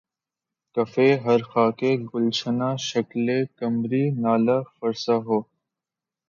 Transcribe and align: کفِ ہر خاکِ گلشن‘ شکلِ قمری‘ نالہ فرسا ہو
کفِ 0.75 0.93
ہر 1.23 1.41
خاکِ 1.51 1.79
گلشن‘ 2.09 2.59
شکلِ 2.87 3.27
قمری‘ 3.57 4.03
نالہ 4.21 4.57
فرسا 4.75 5.15
ہو 5.25 5.37